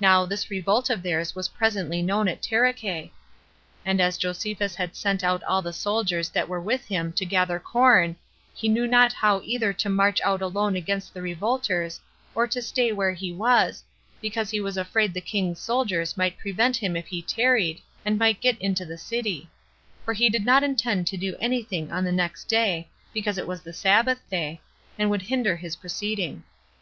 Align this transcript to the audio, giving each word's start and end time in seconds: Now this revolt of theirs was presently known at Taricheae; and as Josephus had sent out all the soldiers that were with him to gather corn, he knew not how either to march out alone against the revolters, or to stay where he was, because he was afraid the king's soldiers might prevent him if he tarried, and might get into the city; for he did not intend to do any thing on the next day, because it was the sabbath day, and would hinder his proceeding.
Now 0.00 0.24
this 0.24 0.48
revolt 0.48 0.88
of 0.88 1.02
theirs 1.02 1.34
was 1.34 1.50
presently 1.50 2.00
known 2.00 2.26
at 2.26 2.40
Taricheae; 2.40 3.10
and 3.84 4.00
as 4.00 4.16
Josephus 4.16 4.74
had 4.76 4.96
sent 4.96 5.22
out 5.22 5.42
all 5.44 5.60
the 5.60 5.74
soldiers 5.74 6.30
that 6.30 6.48
were 6.48 6.58
with 6.58 6.86
him 6.86 7.12
to 7.12 7.26
gather 7.26 7.60
corn, 7.60 8.16
he 8.54 8.66
knew 8.66 8.86
not 8.86 9.12
how 9.12 9.42
either 9.44 9.74
to 9.74 9.90
march 9.90 10.22
out 10.22 10.40
alone 10.40 10.74
against 10.74 11.12
the 11.12 11.20
revolters, 11.20 12.00
or 12.34 12.46
to 12.46 12.62
stay 12.62 12.92
where 12.92 13.12
he 13.12 13.30
was, 13.30 13.84
because 14.22 14.48
he 14.48 14.58
was 14.58 14.78
afraid 14.78 15.12
the 15.12 15.20
king's 15.20 15.60
soldiers 15.60 16.16
might 16.16 16.38
prevent 16.38 16.78
him 16.78 16.96
if 16.96 17.08
he 17.08 17.20
tarried, 17.20 17.82
and 18.06 18.18
might 18.18 18.40
get 18.40 18.56
into 18.62 18.86
the 18.86 18.96
city; 18.96 19.50
for 20.02 20.14
he 20.14 20.30
did 20.30 20.46
not 20.46 20.64
intend 20.64 21.06
to 21.06 21.18
do 21.18 21.36
any 21.40 21.62
thing 21.62 21.92
on 21.92 22.04
the 22.04 22.10
next 22.10 22.44
day, 22.44 22.88
because 23.12 23.36
it 23.36 23.46
was 23.46 23.60
the 23.60 23.74
sabbath 23.74 24.26
day, 24.30 24.62
and 24.98 25.10
would 25.10 25.20
hinder 25.20 25.56
his 25.56 25.76
proceeding. 25.76 26.42